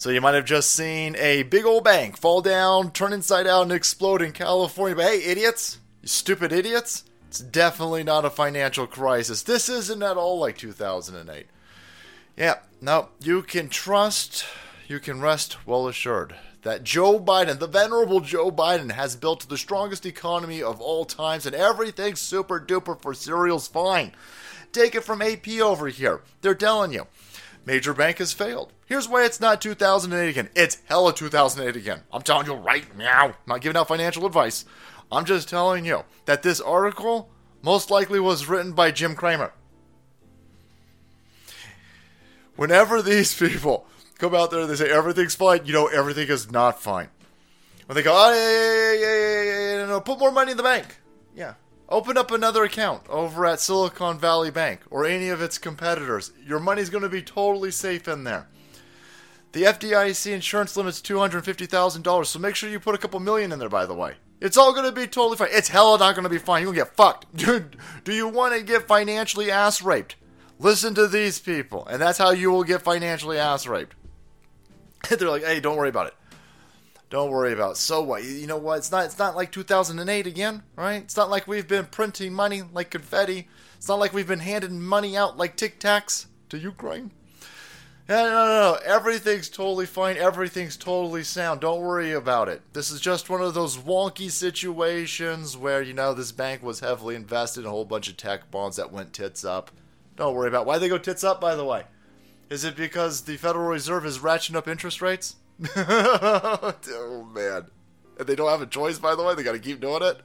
So 0.00 0.08
you 0.08 0.22
might 0.22 0.34
have 0.34 0.46
just 0.46 0.70
seen 0.70 1.14
a 1.16 1.42
big 1.42 1.66
old 1.66 1.84
bank 1.84 2.16
fall 2.16 2.40
down, 2.40 2.90
turn 2.90 3.12
inside 3.12 3.46
out, 3.46 3.64
and 3.64 3.72
explode 3.72 4.22
in 4.22 4.32
California. 4.32 4.96
But 4.96 5.04
hey, 5.04 5.22
idiots, 5.24 5.76
you 6.00 6.08
stupid 6.08 6.52
idiots, 6.52 7.04
it's 7.28 7.40
definitely 7.40 8.02
not 8.02 8.24
a 8.24 8.30
financial 8.30 8.86
crisis. 8.86 9.42
This 9.42 9.68
isn't 9.68 10.02
at 10.02 10.16
all 10.16 10.38
like 10.38 10.56
2008. 10.56 11.46
Yeah, 12.34 12.54
no, 12.80 13.10
you 13.20 13.42
can 13.42 13.68
trust, 13.68 14.46
you 14.88 15.00
can 15.00 15.20
rest 15.20 15.66
well 15.66 15.86
assured 15.86 16.34
that 16.62 16.82
Joe 16.82 17.20
Biden, 17.20 17.58
the 17.58 17.66
venerable 17.66 18.20
Joe 18.20 18.50
Biden, 18.50 18.92
has 18.92 19.16
built 19.16 19.50
the 19.50 19.58
strongest 19.58 20.06
economy 20.06 20.62
of 20.62 20.80
all 20.80 21.04
times, 21.04 21.44
and 21.44 21.54
everything's 21.54 22.22
super 22.22 22.58
duper 22.58 22.98
for 22.98 23.12
cereals 23.12 23.68
fine. 23.68 24.12
Take 24.72 24.94
it 24.94 25.04
from 25.04 25.20
AP 25.20 25.46
over 25.60 25.88
here. 25.88 26.22
They're 26.40 26.54
telling 26.54 26.94
you. 26.94 27.06
Major 27.66 27.94
bank 27.94 28.18
has 28.18 28.32
failed. 28.32 28.72
Here's 28.86 29.08
why 29.08 29.24
it's 29.24 29.40
not 29.40 29.60
2008 29.60 30.28
again. 30.28 30.48
It's 30.54 30.78
hella 30.86 31.12
2008 31.14 31.76
again. 31.76 32.02
I'm 32.12 32.22
telling 32.22 32.46
you 32.46 32.54
right 32.54 32.96
now. 32.96 33.26
I'm 33.26 33.34
not 33.46 33.60
giving 33.60 33.76
out 33.76 33.88
financial 33.88 34.26
advice. 34.26 34.64
I'm 35.12 35.24
just 35.24 35.48
telling 35.48 35.84
you 35.84 36.04
that 36.24 36.42
this 36.42 36.60
article 36.60 37.30
most 37.62 37.90
likely 37.90 38.20
was 38.20 38.48
written 38.48 38.72
by 38.72 38.90
Jim 38.90 39.14
Cramer. 39.14 39.52
Whenever 42.56 43.02
these 43.02 43.34
people 43.38 43.86
come 44.18 44.34
out 44.34 44.50
there 44.50 44.60
and 44.60 44.70
they 44.70 44.76
say 44.76 44.90
everything's 44.90 45.34
fine, 45.34 45.66
you 45.66 45.72
know 45.72 45.86
everything 45.86 46.28
is 46.28 46.50
not 46.50 46.82
fine. 46.82 47.08
When 47.86 47.96
they 47.96 48.02
go, 48.02 48.12
oh, 48.14 48.32
yeah, 48.32 48.92
yeah, 48.92 49.16
yeah, 49.16 49.42
yeah, 49.42 49.78
yeah, 49.80 49.86
no, 49.86 50.00
put 50.00 50.18
more 50.18 50.30
money 50.30 50.52
in 50.52 50.56
the 50.56 50.62
bank. 50.62 50.96
Yeah. 51.34 51.54
Open 51.90 52.16
up 52.16 52.30
another 52.30 52.62
account 52.62 53.02
over 53.08 53.44
at 53.44 53.58
Silicon 53.58 54.16
Valley 54.16 54.52
Bank 54.52 54.82
or 54.90 55.04
any 55.04 55.28
of 55.28 55.42
its 55.42 55.58
competitors. 55.58 56.32
Your 56.46 56.60
money's 56.60 56.88
going 56.88 57.02
to 57.02 57.08
be 57.08 57.20
totally 57.20 57.72
safe 57.72 58.06
in 58.06 58.22
there. 58.22 58.46
The 59.50 59.64
FDIC 59.64 60.32
insurance 60.32 60.76
limit's 60.76 61.00
$250,000, 61.00 62.26
so 62.26 62.38
make 62.38 62.54
sure 62.54 62.70
you 62.70 62.78
put 62.78 62.94
a 62.94 62.98
couple 62.98 63.18
million 63.18 63.50
in 63.50 63.58
there, 63.58 63.68
by 63.68 63.86
the 63.86 63.94
way. 63.94 64.14
It's 64.40 64.56
all 64.56 64.72
going 64.72 64.86
to 64.86 64.92
be 64.92 65.08
totally 65.08 65.36
fine. 65.36 65.48
It's 65.50 65.68
hella 65.68 65.98
not 65.98 66.14
going 66.14 66.22
to 66.22 66.30
be 66.30 66.38
fine. 66.38 66.62
You're 66.62 66.72
going 66.72 66.84
to 66.84 66.90
get 66.90 66.96
fucked. 66.96 67.26
Dude, 67.36 67.76
do 68.04 68.14
you 68.14 68.28
want 68.28 68.54
to 68.54 68.62
get 68.62 68.86
financially 68.86 69.50
ass 69.50 69.82
raped? 69.82 70.14
Listen 70.60 70.94
to 70.94 71.08
these 71.08 71.40
people, 71.40 71.86
and 71.88 72.00
that's 72.00 72.18
how 72.18 72.30
you 72.30 72.52
will 72.52 72.62
get 72.62 72.82
financially 72.82 73.36
ass 73.36 73.66
raped. 73.66 73.96
They're 75.08 75.28
like, 75.28 75.42
hey, 75.42 75.58
don't 75.58 75.76
worry 75.76 75.88
about 75.88 76.06
it. 76.06 76.14
Don't 77.10 77.32
worry 77.32 77.52
about 77.52 77.72
it. 77.72 77.76
So 77.76 78.02
what? 78.02 78.22
You 78.22 78.46
know 78.46 78.56
what? 78.56 78.78
It's 78.78 78.92
not. 78.92 79.04
It's 79.04 79.18
not 79.18 79.34
like 79.34 79.50
2008 79.50 80.26
again, 80.26 80.62
right? 80.76 81.02
It's 81.02 81.16
not 81.16 81.28
like 81.28 81.48
we've 81.48 81.66
been 81.66 81.86
printing 81.86 82.32
money 82.32 82.62
like 82.62 82.90
confetti. 82.90 83.48
It's 83.76 83.88
not 83.88 83.98
like 83.98 84.12
we've 84.12 84.28
been 84.28 84.38
handing 84.38 84.80
money 84.80 85.16
out 85.16 85.36
like 85.36 85.56
Tic 85.56 85.80
Tacs 85.80 86.26
to 86.50 86.58
Ukraine. 86.58 87.10
No, 88.08 88.24
no, 88.24 88.44
no. 88.44 88.78
Everything's 88.84 89.48
totally 89.48 89.86
fine. 89.86 90.16
Everything's 90.16 90.76
totally 90.76 91.22
sound. 91.22 91.60
Don't 91.60 91.80
worry 91.80 92.12
about 92.12 92.48
it. 92.48 92.60
This 92.72 92.90
is 92.90 93.00
just 93.00 93.30
one 93.30 93.40
of 93.40 93.54
those 93.54 93.76
wonky 93.76 94.30
situations 94.30 95.56
where, 95.56 95.80
you 95.80 95.94
know, 95.94 96.12
this 96.12 96.32
bank 96.32 96.62
was 96.62 96.80
heavily 96.80 97.14
invested 97.14 97.60
in 97.60 97.66
a 97.66 97.70
whole 97.70 97.84
bunch 97.84 98.08
of 98.08 98.16
tech 98.16 98.50
bonds 98.50 98.76
that 98.78 98.90
went 98.90 99.12
tits 99.12 99.44
up. 99.44 99.70
Don't 100.16 100.34
worry 100.34 100.48
about 100.48 100.62
it. 100.62 100.66
why 100.66 100.78
they 100.78 100.88
go 100.88 100.98
tits 100.98 101.22
up, 101.22 101.40
by 101.40 101.54
the 101.54 101.64
way. 101.64 101.84
Is 102.50 102.64
it 102.64 102.74
because 102.74 103.22
the 103.22 103.36
Federal 103.36 103.68
Reserve 103.68 104.04
is 104.04 104.18
ratcheting 104.18 104.56
up 104.56 104.66
interest 104.66 105.00
rates? 105.00 105.36
oh 105.76 107.28
man, 107.34 107.66
and 108.18 108.26
they 108.26 108.34
don't 108.34 108.48
have 108.48 108.62
a 108.62 108.66
choice. 108.66 108.98
By 108.98 109.14
the 109.14 109.22
way, 109.22 109.34
they 109.34 109.42
got 109.42 109.52
to 109.52 109.58
keep 109.58 109.80
doing 109.80 110.02
it 110.02 110.20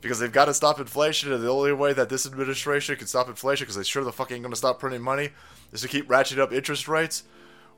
because 0.00 0.18
they've 0.18 0.32
got 0.32 0.46
to 0.46 0.54
stop 0.54 0.80
inflation. 0.80 1.32
And 1.32 1.42
the 1.42 1.50
only 1.50 1.72
way 1.72 1.92
that 1.92 2.08
this 2.08 2.26
administration 2.26 2.96
can 2.96 3.06
stop 3.06 3.28
inflation, 3.28 3.64
because 3.64 3.76
they 3.76 3.82
sure 3.82 4.04
the 4.04 4.12
fuck 4.12 4.32
ain't 4.32 4.42
going 4.42 4.52
to 4.52 4.56
stop 4.56 4.80
printing 4.80 5.02
money, 5.02 5.30
is 5.72 5.82
to 5.82 5.88
keep 5.88 6.08
ratcheting 6.08 6.38
up 6.38 6.52
interest 6.52 6.88
rates, 6.88 7.24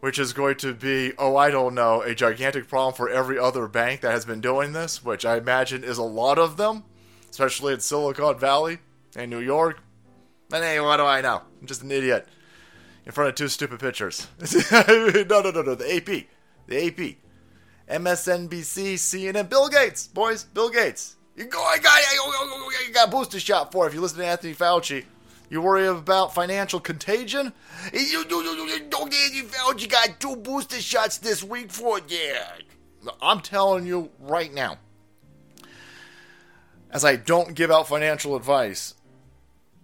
which 0.00 0.18
is 0.18 0.32
going 0.32 0.56
to 0.56 0.74
be, 0.74 1.12
oh, 1.18 1.36
I 1.36 1.50
don't 1.50 1.74
know, 1.74 2.02
a 2.02 2.14
gigantic 2.14 2.68
problem 2.68 2.94
for 2.94 3.08
every 3.08 3.38
other 3.38 3.66
bank 3.66 4.00
that 4.02 4.12
has 4.12 4.24
been 4.24 4.40
doing 4.40 4.72
this, 4.72 5.04
which 5.04 5.24
I 5.24 5.38
imagine 5.38 5.82
is 5.84 5.98
a 5.98 6.02
lot 6.02 6.38
of 6.38 6.56
them, 6.56 6.84
especially 7.30 7.74
in 7.74 7.80
Silicon 7.80 8.38
Valley 8.38 8.78
and 9.16 9.30
New 9.30 9.40
York. 9.40 9.80
And 10.52 10.62
hey, 10.62 10.80
what 10.80 10.98
do 10.98 11.04
I 11.04 11.22
know? 11.22 11.42
I'm 11.60 11.66
just 11.66 11.82
an 11.82 11.90
idiot 11.90 12.28
in 13.04 13.12
front 13.12 13.30
of 13.30 13.34
two 13.34 13.48
stupid 13.48 13.80
pictures. 13.80 14.28
no, 14.70 15.40
no, 15.40 15.50
no, 15.50 15.62
no. 15.62 15.74
The 15.74 15.96
AP 15.96 16.26
the 16.66 16.86
AP, 16.86 17.16
MSNBC, 17.88 18.94
CNN, 18.94 19.48
Bill 19.48 19.68
Gates, 19.68 20.06
boys, 20.06 20.44
Bill 20.44 20.70
Gates. 20.70 21.16
You 21.36 21.44
go, 21.44 21.62
I 21.62 21.78
got, 21.78 22.00
you 22.86 22.92
got 22.92 23.10
booster 23.10 23.40
shot 23.40 23.72
for. 23.72 23.86
If 23.86 23.94
you 23.94 24.00
listen 24.00 24.18
to 24.18 24.26
Anthony 24.26 24.54
Fauci, 24.54 25.04
you 25.48 25.60
worry 25.60 25.86
about 25.86 26.34
financial 26.34 26.80
contagion. 26.80 27.52
You, 27.92 28.00
you, 28.00 28.24
you, 28.28 28.66
you 28.66 28.74
Anthony 28.74 29.42
Fauci 29.42 29.90
got 29.90 30.20
two 30.20 30.36
booster 30.36 30.80
shots 30.80 31.18
this 31.18 31.42
week 31.42 31.70
for 31.70 32.00
yeah. 32.08 32.56
I'm 33.20 33.40
telling 33.40 33.86
you 33.86 34.10
right 34.20 34.52
now. 34.52 34.78
As 36.90 37.04
I 37.04 37.16
don't 37.16 37.54
give 37.54 37.70
out 37.70 37.88
financial 37.88 38.36
advice, 38.36 38.94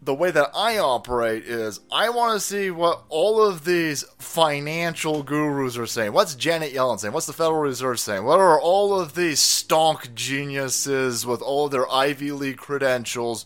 the 0.00 0.14
way 0.14 0.30
that 0.30 0.50
I 0.54 0.78
operate 0.78 1.44
is 1.44 1.80
I 1.90 2.10
want 2.10 2.34
to 2.34 2.40
see 2.40 2.70
what 2.70 3.02
all 3.08 3.42
of 3.42 3.64
these 3.64 4.04
financial 4.18 5.22
gurus 5.22 5.76
are 5.76 5.86
saying. 5.86 6.12
What's 6.12 6.34
Janet 6.34 6.72
Yellen 6.72 7.00
saying? 7.00 7.12
What's 7.12 7.26
the 7.26 7.32
Federal 7.32 7.60
Reserve 7.60 7.98
saying? 7.98 8.24
What 8.24 8.38
are 8.38 8.60
all 8.60 8.98
of 8.98 9.14
these 9.14 9.40
stonk 9.40 10.14
geniuses 10.14 11.26
with 11.26 11.42
all 11.42 11.68
their 11.68 11.90
Ivy 11.90 12.32
League 12.32 12.58
credentials 12.58 13.44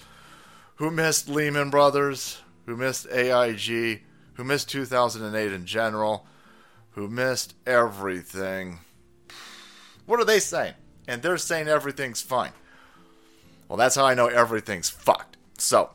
who 0.76 0.90
missed 0.90 1.28
Lehman 1.28 1.70
Brothers, 1.70 2.40
who 2.66 2.76
missed 2.76 3.06
AIG, 3.10 4.02
who 4.34 4.44
missed 4.44 4.68
2008 4.68 5.52
in 5.52 5.64
general, 5.64 6.26
who 6.90 7.08
missed 7.08 7.54
everything? 7.66 8.80
What 10.06 10.20
are 10.20 10.24
they 10.24 10.40
saying? 10.40 10.74
And 11.08 11.22
they're 11.22 11.38
saying 11.38 11.68
everything's 11.68 12.20
fine. 12.20 12.52
Well, 13.68 13.78
that's 13.78 13.94
how 13.94 14.04
I 14.04 14.14
know 14.14 14.26
everything's 14.26 14.90
fucked. 14.90 15.38
So, 15.56 15.90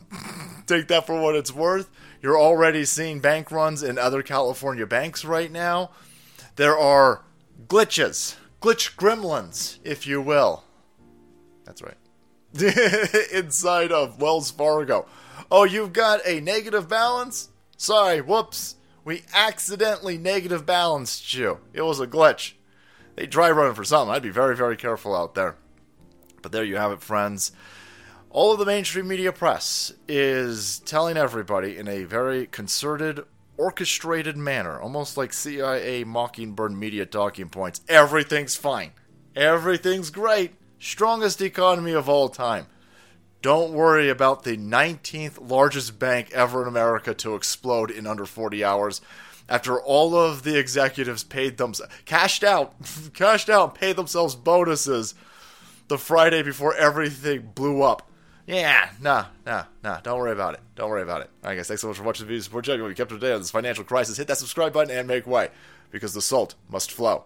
take 0.68 0.88
that 0.90 1.06
for 1.06 1.20
what 1.20 1.36
it's 1.36 1.54
worth. 1.54 1.90
You're 2.22 2.40
already 2.40 2.86
seeing 2.86 3.20
bank 3.20 3.52
runs 3.52 3.84
in 3.84 3.98
other 3.98 4.22
California 4.22 4.86
banks 4.86 5.24
right 5.24 5.52
now. 5.52 5.92
There 6.56 6.78
are 6.78 7.24
glitches, 7.68 8.36
glitch 8.62 8.96
gremlins, 8.96 9.80
if 9.84 10.06
you 10.06 10.22
will. 10.22 10.64
That's 11.66 11.82
right. 11.82 11.98
Inside 13.34 13.92
of 13.92 14.22
Wells 14.22 14.52
Fargo. 14.52 15.08
Oh, 15.52 15.64
you've 15.64 15.94
got 15.94 16.22
a 16.26 16.40
negative 16.42 16.90
balance? 16.90 17.50
Sorry, 17.78 18.22
whoops. 18.22 18.76
We 19.04 19.24
accidentally 19.34 20.18
negative 20.18 20.66
balanced 20.66 21.34
you. 21.34 21.60
It 21.74 21.84
was 21.84 22.00
a 22.00 22.08
glitch. 22.08 22.54
They 23.16 23.26
dry 23.26 23.50
run 23.52 23.74
for 23.74 23.84
something. 23.84 24.14
I'd 24.14 24.22
be 24.22 24.30
very, 24.30 24.56
very 24.56 24.76
careful 24.76 25.16
out 25.16 25.36
there. 25.36 25.56
But 26.42 26.52
there 26.52 26.64
you 26.64 26.76
have 26.76 26.92
it, 26.92 27.02
friends 27.02 27.52
all 28.30 28.52
of 28.52 28.60
the 28.60 28.66
mainstream 28.66 29.08
media 29.08 29.32
press 29.32 29.94
is 30.08 30.80
telling 30.80 31.18
everybody 31.18 31.78
in 31.78 31.88
a 31.88 32.04
very 32.04 32.46
concerted, 32.48 33.22
orchestrated 33.58 34.38
manner, 34.38 34.80
almost 34.80 35.18
like 35.18 35.34
CIA 35.34 36.04
Mockingbird 36.04 36.72
media 36.74 37.06
talking 37.06 37.50
points 37.50 37.82
everything's 37.88 38.56
fine. 38.56 38.92
Everything's 39.36 40.10
great. 40.10 40.56
Strongest 40.80 41.42
economy 41.42 41.94
of 41.94 42.10
all 42.10 42.30
time. 42.30 42.68
Don't 43.42 43.72
worry 43.72 44.10
about 44.10 44.44
the 44.44 44.58
19th 44.58 45.50
largest 45.50 46.00
bank 46.00 46.32
ever 46.34 46.64
in 46.64 46.68
America 46.68 47.14
to 47.14 47.36
explode 47.36 47.92
in 47.92 48.08
under 48.08 48.26
40 48.26 48.64
hours 48.64 49.00
after 49.48 49.80
all 49.80 50.16
of 50.16 50.44
the 50.44 50.58
executives 50.58 51.24
paid 51.24 51.58
them 51.58 51.74
cashed 52.06 52.44
out 52.44 52.76
cashed 53.14 53.50
out 53.50 53.76
paid 53.76 53.96
themselves 53.96 54.36
bonuses 54.36 55.16
the 55.88 55.98
Friday 55.98 56.42
before 56.42 56.76
everything 56.76 57.52
blew 57.56 57.82
up. 57.82 58.10
Yeah, 58.48 58.90
nah, 59.02 59.26
nah, 59.46 59.66
nah. 59.84 60.00
Don't 60.00 60.18
worry 60.18 60.32
about 60.32 60.54
it. 60.54 60.62
Don't 60.76 60.90
worry 60.90 61.02
about 61.04 61.20
it. 61.22 61.30
All 61.44 61.50
right, 61.50 61.58
guys. 61.58 61.68
Thanks 61.68 61.82
so 61.82 61.90
much 61.90 61.98
for 61.98 62.04
watching 62.04 62.26
the 62.26 62.30
video. 62.30 62.42
Support 62.42 62.64
channel. 62.64 62.88
We 62.88 62.96
kept 62.96 63.12
up 63.12 63.20
to 63.20 63.34
on 63.34 63.42
this 63.42 63.52
financial 63.52 63.84
crisis. 63.84 64.16
Hit 64.18 64.28
that 64.28 64.38
subscribe 64.38 64.72
button 64.72 64.96
and 64.96 65.06
make 65.06 65.28
way 65.28 65.50
because 65.92 66.14
the 66.14 66.22
salt 66.22 66.56
must 66.70 66.92
flow. 66.92 67.26